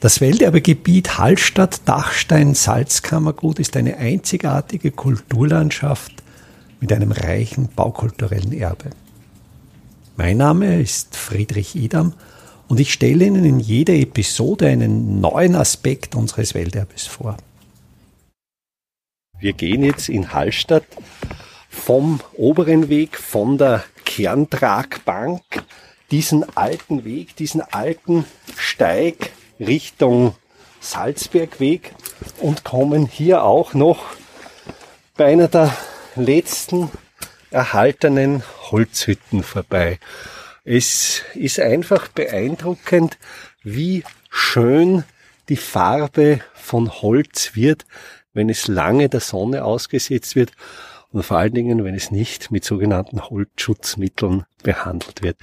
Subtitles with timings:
[0.00, 6.12] Das Welterbegebiet Hallstatt-Dachstein-Salzkammergut ist eine einzigartige Kulturlandschaft
[6.78, 8.90] mit einem reichen baukulturellen Erbe.
[10.16, 12.12] Mein Name ist Friedrich Idam
[12.68, 17.36] und ich stelle Ihnen in jeder Episode einen neuen Aspekt unseres Welterbes vor.
[19.40, 20.86] Wir gehen jetzt in Hallstatt
[21.70, 25.42] vom oberen Weg, von der Kerntragbank,
[26.12, 28.26] diesen alten Weg, diesen alten
[28.56, 30.34] Steig Richtung
[30.80, 31.94] Salzbergweg
[32.38, 34.04] und kommen hier auch noch
[35.16, 35.76] bei einer der
[36.14, 36.90] letzten
[37.50, 39.98] erhaltenen Holzhütten vorbei.
[40.64, 43.18] Es ist einfach beeindruckend,
[43.62, 45.04] wie schön
[45.48, 47.86] die Farbe von Holz wird,
[48.34, 50.52] wenn es lange der Sonne ausgesetzt wird
[51.10, 55.38] und vor allen Dingen, wenn es nicht mit sogenannten Holzschutzmitteln behandelt wird.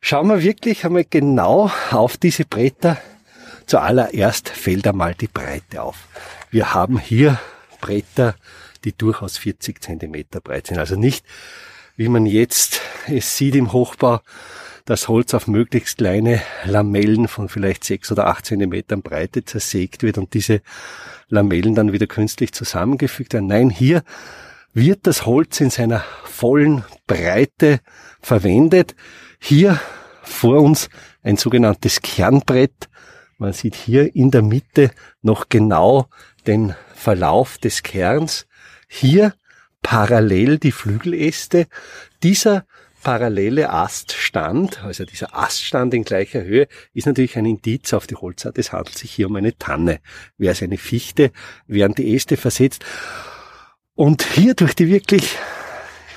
[0.00, 2.98] Schauen wir wirklich einmal genau auf diese Bretter
[3.70, 6.08] Zuallererst fällt einmal die Breite auf.
[6.50, 7.38] Wir haben hier
[7.80, 8.34] Bretter,
[8.82, 10.78] die durchaus 40 Zentimeter breit sind.
[10.78, 11.24] Also nicht,
[11.94, 14.22] wie man jetzt es sieht im Hochbau,
[14.86, 20.18] das Holz auf möglichst kleine Lamellen von vielleicht sechs oder acht Zentimetern Breite zersägt wird
[20.18, 20.62] und diese
[21.28, 23.46] Lamellen dann wieder künstlich zusammengefügt werden.
[23.46, 24.02] Nein, hier
[24.74, 27.78] wird das Holz in seiner vollen Breite
[28.20, 28.96] verwendet.
[29.38, 29.78] Hier
[30.24, 30.88] vor uns
[31.22, 32.88] ein sogenanntes Kernbrett,
[33.40, 34.90] man sieht hier in der Mitte
[35.22, 36.08] noch genau
[36.46, 38.46] den Verlauf des Kerns.
[38.86, 39.34] Hier
[39.82, 41.66] parallel die Flügeläste.
[42.22, 42.66] Dieser
[43.02, 48.58] parallele Aststand, also dieser Aststand in gleicher Höhe, ist natürlich ein Indiz auf die Holzart.
[48.58, 50.00] Es handelt sich hier um eine Tanne.
[50.36, 51.32] Wäre es eine Fichte,
[51.66, 52.84] wären die Äste versetzt.
[53.94, 55.59] Und hier durch die wirklich ich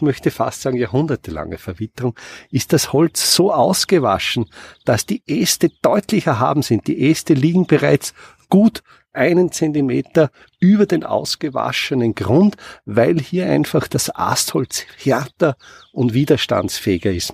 [0.04, 2.16] möchte fast sagen jahrhundertelange Verwitterung,
[2.52, 4.50] ist das Holz so ausgewaschen,
[4.86, 6.88] dass die Äste deutlich erhaben sind.
[6.88, 8.14] Die Äste liegen bereits
[8.50, 15.56] gut einen Zentimeter über den ausgewaschenen Grund, weil hier einfach das Astholz härter
[15.92, 17.34] und widerstandsfähiger ist.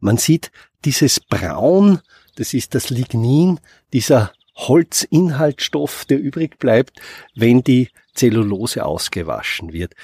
[0.00, 0.50] Man sieht
[0.84, 2.00] dieses Braun,
[2.36, 3.60] das ist das Lignin,
[3.92, 7.00] dieser Holzinhaltsstoff, der übrig bleibt,
[7.34, 9.94] wenn die Zellulose ausgewaschen wird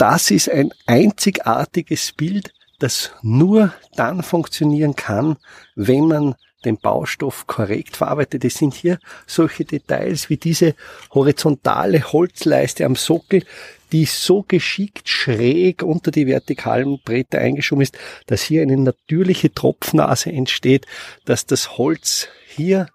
[0.00, 5.36] das ist ein einzigartiges Bild, das nur dann funktionieren kann,
[5.76, 6.34] wenn man
[6.64, 8.44] den Baustoff korrekt verarbeitet.
[8.46, 10.74] Es sind hier solche Details wie diese
[11.12, 13.44] horizontale Holzleiste am Sockel,
[13.92, 20.32] die so geschickt schräg unter die vertikalen Bretter eingeschoben ist, dass hier eine natürliche Tropfnase
[20.32, 20.86] entsteht,
[21.26, 22.86] dass das Holz hier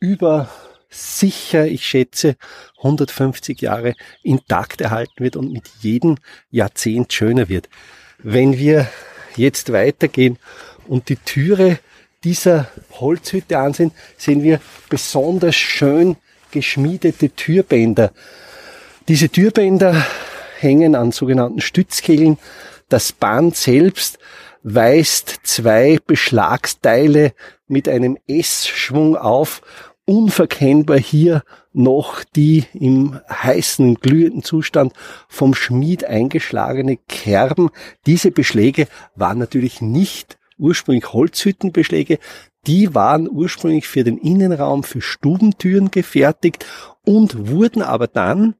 [0.00, 0.48] über
[0.92, 2.36] sicher, ich schätze,
[2.78, 6.16] 150 Jahre intakt erhalten wird und mit jedem
[6.50, 7.68] Jahrzehnt schöner wird.
[8.18, 8.88] Wenn wir
[9.36, 10.38] jetzt weitergehen
[10.86, 11.78] und die Türe
[12.24, 16.16] dieser Holzhütte ansehen, sehen wir besonders schön
[16.50, 18.12] geschmiedete Türbänder.
[19.08, 20.06] Diese Türbänder
[20.60, 22.38] hängen an sogenannten Stützkehlen.
[22.88, 24.18] Das Band selbst
[24.62, 27.32] weist zwei Beschlagsteile
[27.66, 29.62] mit einem S-Schwung auf
[30.04, 31.42] unverkennbar hier
[31.72, 34.92] noch die im heißen, glühenden Zustand
[35.28, 37.70] vom Schmied eingeschlagene Kerben.
[38.06, 42.18] Diese Beschläge waren natürlich nicht ursprünglich Holzhüttenbeschläge,
[42.66, 46.64] die waren ursprünglich für den Innenraum für Stubentüren gefertigt
[47.04, 48.54] und wurden aber dann,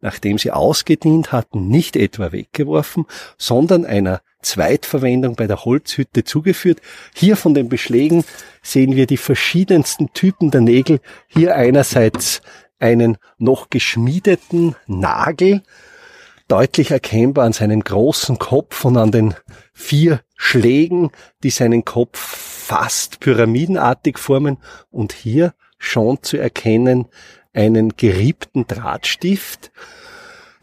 [0.00, 3.06] nachdem sie ausgedient hatten, nicht etwa weggeworfen,
[3.38, 6.80] sondern einer Zweitverwendung bei der Holzhütte zugeführt.
[7.14, 8.24] Hier von den Beschlägen
[8.62, 11.00] sehen wir die verschiedensten Typen der Nägel.
[11.26, 12.40] Hier einerseits
[12.78, 15.62] einen noch geschmiedeten Nagel,
[16.48, 19.34] deutlich erkennbar an seinem großen Kopf und an den
[19.72, 21.10] vier Schlägen,
[21.42, 24.58] die seinen Kopf fast pyramidenartig formen
[24.90, 27.06] und hier schon zu erkennen
[27.52, 29.72] einen geriebten Drahtstift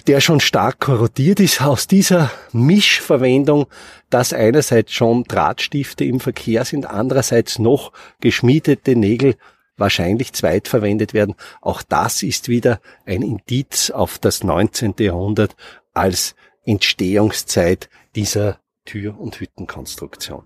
[0.08, 3.68] der schon stark korrodiert ist, aus dieser Mischverwendung,
[4.10, 9.36] dass einerseits schon Drahtstifte im Verkehr sind, andererseits noch geschmiedete Nägel
[9.78, 11.36] wahrscheinlich zweitverwendet werden.
[11.62, 14.96] Auch das ist wieder ein Indiz auf das 19.
[15.00, 15.56] Jahrhundert
[15.94, 16.36] als
[16.66, 20.44] Entstehungszeit dieser Tür- und Hüttenkonstruktion.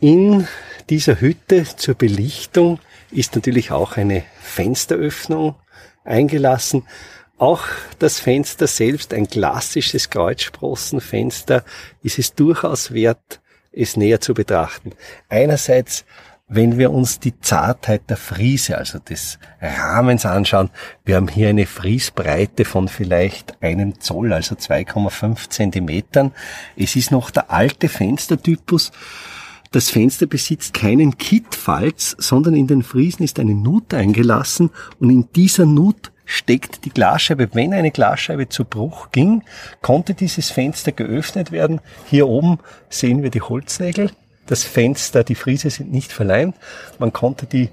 [0.00, 0.46] In
[0.90, 2.78] dieser Hütte zur Belichtung
[3.10, 5.56] ist natürlich auch eine Fensteröffnung
[6.04, 6.86] eingelassen.
[7.38, 7.64] Auch
[7.98, 11.64] das Fenster selbst, ein klassisches Kreuzsprossenfenster,
[12.02, 13.40] ist es durchaus wert,
[13.72, 14.92] es näher zu betrachten.
[15.28, 16.06] Einerseits,
[16.48, 20.70] wenn wir uns die Zartheit der Friese, also des Rahmens anschauen,
[21.04, 26.32] wir haben hier eine Friesbreite von vielleicht einem Zoll, also 2,5 Zentimetern.
[26.74, 28.92] Es ist noch der alte Fenstertypus,
[29.72, 35.28] Das Fenster besitzt keinen Kittfalz, sondern in den Friesen ist eine Nut eingelassen und in
[35.34, 37.48] dieser Nut steckt die Glasscheibe.
[37.54, 39.42] Wenn eine Glasscheibe zu Bruch ging,
[39.80, 41.80] konnte dieses Fenster geöffnet werden.
[42.10, 42.58] Hier oben
[42.90, 44.10] sehen wir die Holznägel.
[44.46, 46.56] Das Fenster, die Friese sind nicht verleimt.
[46.98, 47.70] Man konnte die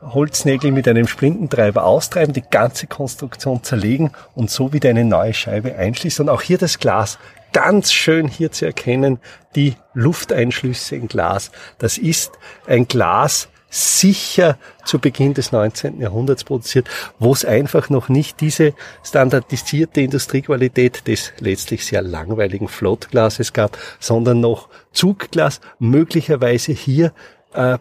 [0.00, 5.74] Holznägel mit einem Splintentreiber austreiben, die ganze Konstruktion zerlegen und so wieder eine neue Scheibe
[5.74, 6.28] einschließen.
[6.28, 7.18] Und auch hier das Glas.
[7.52, 9.18] Ganz schön hier zu erkennen,
[9.56, 11.50] die Lufteinschlüsse im Glas.
[11.78, 12.32] Das ist
[12.66, 16.00] ein Glas, sicher zu Beginn des 19.
[16.00, 16.88] Jahrhunderts produziert,
[17.18, 18.72] wo es einfach noch nicht diese
[19.04, 25.60] standardisierte Industriequalität des letztlich sehr langweiligen Flottglases gab, sondern noch Zugglas.
[25.78, 27.12] Möglicherweise hier
[27.52, 27.78] äh,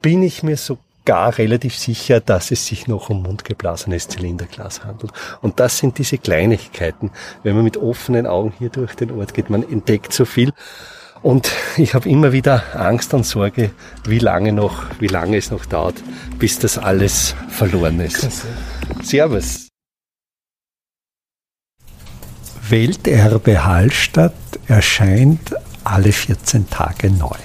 [0.00, 5.12] bin ich mir sogar relativ sicher, dass es sich noch um mundgeblasenes Zylinderglas handelt.
[5.42, 7.10] Und das sind diese Kleinigkeiten.
[7.42, 10.52] Wenn man mit offenen Augen hier durch den Ort geht, man entdeckt so viel.
[11.22, 13.70] Und ich habe immer wieder Angst und Sorge,
[14.04, 16.02] wie lange noch, wie lange es noch dauert,
[16.38, 18.28] bis das alles verloren ist.
[19.02, 19.68] Servus.
[22.68, 24.32] Welterbe Hallstatt
[24.68, 27.36] erscheint alle 14 Tage neu.